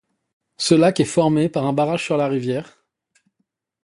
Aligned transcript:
Ce 0.57 0.73
lac 0.73 0.99
est 0.99 1.05
formé 1.05 1.47
par 1.47 1.67
un 1.67 1.73
barrage 1.73 2.03
sur 2.05 2.17
la 2.17 2.27
rivière. 2.27 2.83